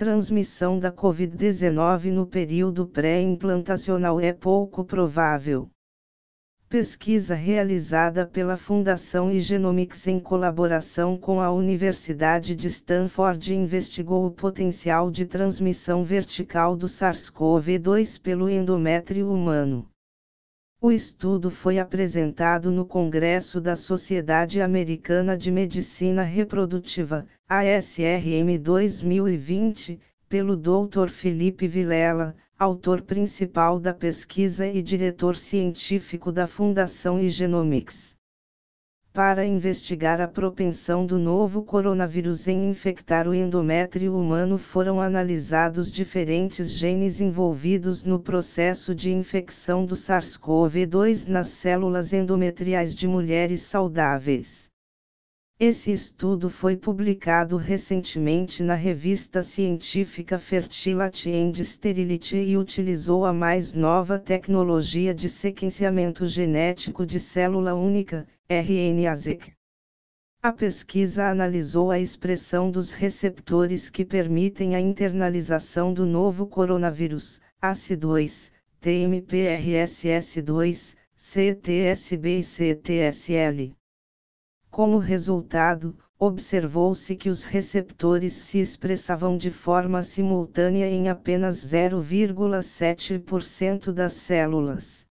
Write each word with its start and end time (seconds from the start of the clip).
transmissão 0.00 0.78
da 0.78 0.90
Covid-19 0.90 2.10
no 2.10 2.26
período 2.26 2.86
pré-implantacional 2.86 4.18
é 4.18 4.32
pouco 4.32 4.82
provável. 4.82 5.68
Pesquisa 6.70 7.34
realizada 7.34 8.26
pela 8.26 8.56
Fundação 8.56 9.30
Igenomics 9.30 10.06
em 10.06 10.18
colaboração 10.18 11.18
com 11.18 11.38
a 11.38 11.52
Universidade 11.52 12.56
de 12.56 12.68
Stanford 12.68 13.54
investigou 13.54 14.24
o 14.24 14.30
potencial 14.30 15.10
de 15.10 15.26
transmissão 15.26 16.02
vertical 16.02 16.74
do 16.74 16.86
SARS-CoV-2 16.86 18.18
pelo 18.22 18.48
endométrio 18.48 19.30
humano. 19.30 19.86
O 20.82 20.90
estudo 20.90 21.50
foi 21.50 21.78
apresentado 21.78 22.70
no 22.70 22.86
Congresso 22.86 23.60
da 23.60 23.76
Sociedade 23.76 24.62
Americana 24.62 25.36
de 25.36 25.50
Medicina 25.50 26.22
Reprodutiva, 26.22 27.26
ASRM 27.46 28.56
2020, 28.58 30.00
pelo 30.26 30.56
Dr. 30.56 31.10
Felipe 31.10 31.68
Vilela, 31.68 32.34
autor 32.58 33.02
principal 33.02 33.78
da 33.78 33.92
pesquisa 33.92 34.66
e 34.66 34.80
diretor 34.80 35.36
científico 35.36 36.32
da 36.32 36.46
Fundação 36.46 37.20
Igenomics. 37.20 38.16
Para 39.12 39.44
investigar 39.44 40.20
a 40.20 40.28
propensão 40.28 41.04
do 41.04 41.18
novo 41.18 41.64
coronavírus 41.64 42.46
em 42.46 42.70
infectar 42.70 43.26
o 43.26 43.34
endométrio 43.34 44.16
humano 44.16 44.56
foram 44.56 45.00
analisados 45.00 45.90
diferentes 45.90 46.70
genes 46.70 47.20
envolvidos 47.20 48.04
no 48.04 48.20
processo 48.20 48.94
de 48.94 49.12
infecção 49.12 49.84
do 49.84 49.96
SARS-CoV-2 49.96 51.26
nas 51.26 51.48
células 51.48 52.12
endometriais 52.12 52.94
de 52.94 53.08
mulheres 53.08 53.62
saudáveis. 53.62 54.69
Esse 55.62 55.92
estudo 55.92 56.48
foi 56.48 56.74
publicado 56.74 57.58
recentemente 57.58 58.62
na 58.62 58.74
revista 58.74 59.42
científica 59.42 60.38
Fertility 60.38 61.30
and 61.34 61.52
Sterility 61.62 62.36
e 62.36 62.56
utilizou 62.56 63.26
a 63.26 63.32
mais 63.34 63.74
nova 63.74 64.18
tecnologia 64.18 65.14
de 65.14 65.28
sequenciamento 65.28 66.24
genético 66.24 67.04
de 67.04 67.20
célula 67.20 67.74
única, 67.74 68.26
RNA-seq. 68.48 69.52
A 70.42 70.50
pesquisa 70.50 71.26
analisou 71.26 71.90
a 71.90 71.98
expressão 71.98 72.70
dos 72.70 72.94
receptores 72.94 73.90
que 73.90 74.02
permitem 74.02 74.74
a 74.74 74.80
internalização 74.80 75.92
do 75.92 76.06
novo 76.06 76.46
coronavírus, 76.46 77.38
ACE2, 77.62 78.50
TMPRSS2, 78.80 80.96
CTSB 81.14 82.38
e 82.38 82.42
CTSL. 82.42 83.74
Como 84.70 84.98
resultado, 84.98 85.96
observou-se 86.16 87.16
que 87.16 87.28
os 87.28 87.42
receptores 87.44 88.34
se 88.34 88.60
expressavam 88.60 89.36
de 89.36 89.50
forma 89.50 90.00
simultânea 90.02 90.88
em 90.88 91.08
apenas 91.08 91.56
0,7% 91.64 93.90
das 93.90 94.12
células. 94.12 95.04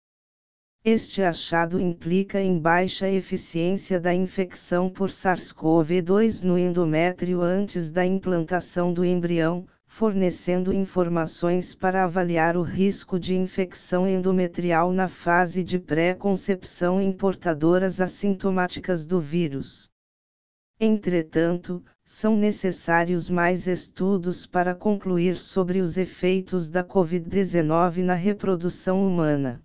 Este 0.84 1.22
achado 1.22 1.78
implica 1.78 2.40
em 2.40 2.58
baixa 2.58 3.10
eficiência 3.10 4.00
da 4.00 4.14
infecção 4.14 4.90
por 4.90 5.10
SARS-CoV-2 5.10 6.42
no 6.42 6.58
endométrio 6.58 7.42
antes 7.42 7.92
da 7.92 8.06
implantação 8.06 8.94
do 8.94 9.04
embrião, 9.04 9.68
fornecendo 9.92 10.72
informações 10.72 11.74
para 11.74 12.04
avaliar 12.04 12.56
o 12.56 12.62
risco 12.62 13.20
de 13.20 13.36
infecção 13.36 14.08
endometrial 14.08 14.94
na 14.94 15.08
fase 15.08 15.64
de 15.64 15.80
pré-concepção 15.80 17.02
em 17.02 17.12
portadoras 17.12 18.00
assintomáticas 18.00 19.04
do 19.04 19.20
vírus. 19.20 19.90
Entretanto, 20.80 21.84
são 22.06 22.38
necessários 22.38 23.32
mais 23.32 23.68
estudos 23.68 24.46
para 24.46 24.76
concluir 24.76 25.36
sobre 25.36 25.82
os 25.82 25.98
efeitos 25.98 26.70
da 26.70 26.84
Covid-19 26.84 28.04
na 28.04 28.14
reprodução 28.14 29.06
humana. 29.06 29.60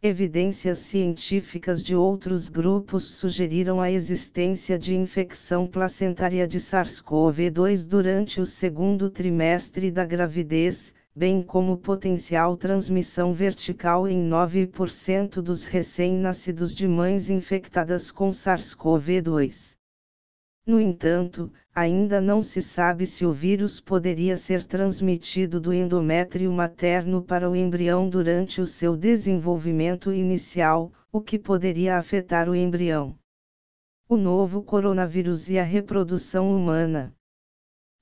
Evidências 0.00 0.78
científicas 0.78 1.82
de 1.82 1.96
outros 1.96 2.48
grupos 2.48 3.02
sugeriram 3.02 3.80
a 3.80 3.90
existência 3.90 4.78
de 4.78 4.94
infecção 4.94 5.66
placentária 5.66 6.46
de 6.46 6.60
SARS-CoV-2 6.60 7.84
durante 7.84 8.40
o 8.40 8.46
segundo 8.46 9.10
trimestre 9.10 9.90
da 9.90 10.04
gravidez, 10.04 10.94
bem 11.12 11.42
como 11.42 11.76
potencial 11.76 12.56
transmissão 12.56 13.32
vertical 13.32 14.06
em 14.06 14.30
9% 14.30 15.42
dos 15.42 15.64
recém-nascidos 15.64 16.76
de 16.76 16.86
mães 16.86 17.28
infectadas 17.28 18.12
com 18.12 18.30
SARS-CoV-2. 18.30 19.77
No 20.68 20.78
entanto, 20.78 21.50
ainda 21.74 22.20
não 22.20 22.42
se 22.42 22.60
sabe 22.60 23.06
se 23.06 23.24
o 23.24 23.32
vírus 23.32 23.80
poderia 23.80 24.36
ser 24.36 24.62
transmitido 24.62 25.58
do 25.58 25.72
endométrio 25.72 26.52
materno 26.52 27.22
para 27.22 27.48
o 27.48 27.56
embrião 27.56 28.06
durante 28.06 28.60
o 28.60 28.66
seu 28.66 28.94
desenvolvimento 28.94 30.12
inicial, 30.12 30.92
o 31.10 31.22
que 31.22 31.38
poderia 31.38 31.96
afetar 31.96 32.50
o 32.50 32.54
embrião. 32.54 33.18
O 34.06 34.14
novo 34.14 34.62
coronavírus 34.62 35.48
e 35.48 35.58
a 35.58 35.62
reprodução 35.62 36.54
humana. 36.54 37.14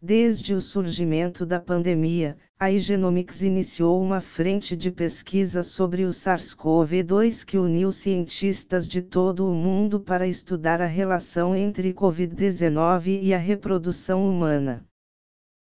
Desde 0.03 0.53
o 0.53 0.61
surgimento 0.61 1.47
da 1.47 1.59
pandemia, 1.59 2.37
a 2.61 2.71
Igenomics 2.71 3.41
iniciou 3.41 3.99
uma 3.99 4.21
frente 4.21 4.77
de 4.77 4.91
pesquisa 4.91 5.62
sobre 5.62 6.05
o 6.05 6.11
SARS-CoV-2 6.11 7.47
que 7.47 7.57
uniu 7.57 7.91
cientistas 7.91 8.87
de 8.87 9.01
todo 9.01 9.51
o 9.51 9.55
mundo 9.55 9.99
para 9.99 10.29
estudar 10.29 10.83
a 10.83 10.87
relação 10.87 11.57
entre 11.57 11.95
Covid-19 11.95 13.21
e 13.23 13.33
a 13.33 13.39
reprodução 13.39 14.29
humana. 14.29 14.84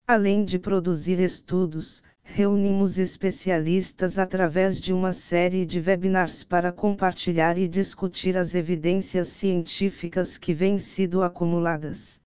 Além 0.05 0.43
de 0.43 0.59
produzir 0.59 1.19
estudos, 1.19 2.03
reunimos 2.21 2.97
especialistas 2.97 4.19
através 4.19 4.81
de 4.81 4.91
uma 4.91 5.13
série 5.13 5.65
de 5.65 5.79
webinars 5.79 6.43
para 6.43 6.73
compartilhar 6.73 7.57
e 7.57 7.65
discutir 7.65 8.35
as 8.35 8.53
evidências 8.53 9.29
científicas 9.29 10.37
que 10.37 10.53
vêm 10.53 10.77
sido 10.77 11.23
acumuladas. 11.23 12.19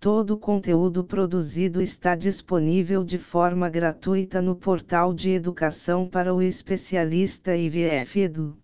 Todo 0.00 0.30
o 0.30 0.38
conteúdo 0.38 1.04
produzido 1.04 1.82
está 1.82 2.16
disponível 2.16 3.04
de 3.04 3.18
forma 3.18 3.68
gratuita 3.68 4.40
no 4.40 4.56
portal 4.56 5.12
de 5.12 5.28
educação 5.28 6.08
para 6.08 6.32
o 6.32 6.40
especialista 6.40 7.54
IVF 7.54 8.18
Edu. 8.18 8.58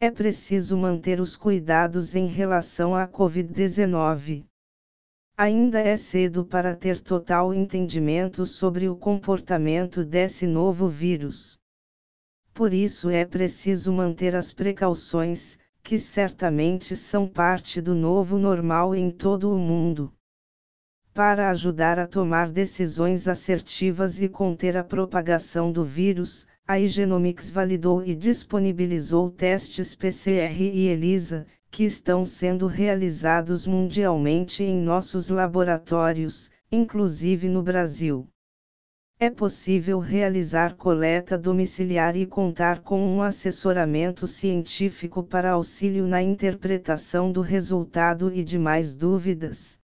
É 0.00 0.10
preciso 0.10 0.74
manter 0.74 1.20
os 1.20 1.36
cuidados 1.36 2.14
em 2.14 2.26
relação 2.26 2.94
à 2.94 3.06
Covid-19. 3.06 4.46
Ainda 5.36 5.80
é 5.80 5.98
cedo 5.98 6.46
para 6.46 6.74
ter 6.74 6.98
total 6.98 7.52
entendimento 7.52 8.46
sobre 8.46 8.88
o 8.88 8.96
comportamento 8.96 10.02
desse 10.02 10.46
novo 10.46 10.88
vírus. 10.88 11.58
Por 12.54 12.72
isso 12.72 13.10
é 13.10 13.26
preciso 13.26 13.92
manter 13.92 14.34
as 14.34 14.50
precauções, 14.50 15.58
que 15.82 15.98
certamente 15.98 16.96
são 16.96 17.28
parte 17.28 17.82
do 17.82 17.94
novo 17.94 18.38
normal 18.38 18.94
em 18.94 19.10
todo 19.10 19.52
o 19.52 19.58
mundo 19.58 20.10
para 21.18 21.50
ajudar 21.50 21.98
a 21.98 22.06
tomar 22.06 22.48
decisões 22.48 23.26
assertivas 23.26 24.22
e 24.22 24.28
conter 24.28 24.76
a 24.76 24.84
propagação 24.84 25.72
do 25.72 25.82
vírus, 25.82 26.46
a 26.64 26.78
Igenomics 26.78 27.50
validou 27.50 28.04
e 28.04 28.14
disponibilizou 28.14 29.28
testes 29.28 29.96
PCR 29.96 30.62
e 30.62 30.86
ELISA, 30.86 31.44
que 31.72 31.82
estão 31.82 32.24
sendo 32.24 32.68
realizados 32.68 33.66
mundialmente 33.66 34.62
em 34.62 34.80
nossos 34.80 35.28
laboratórios, 35.28 36.52
inclusive 36.70 37.48
no 37.48 37.64
Brasil. 37.64 38.28
É 39.18 39.28
possível 39.28 39.98
realizar 39.98 40.76
coleta 40.76 41.36
domiciliar 41.36 42.16
e 42.16 42.26
contar 42.26 42.78
com 42.78 43.00
um 43.00 43.22
assessoramento 43.22 44.24
científico 44.28 45.24
para 45.24 45.50
auxílio 45.50 46.06
na 46.06 46.22
interpretação 46.22 47.32
do 47.32 47.40
resultado 47.40 48.32
e 48.32 48.44
de 48.44 48.56
mais 48.56 48.94
dúvidas. 48.94 49.80